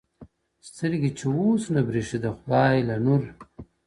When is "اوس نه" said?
1.37-1.81